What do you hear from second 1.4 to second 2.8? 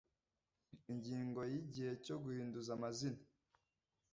ya igihe cyo guhinduza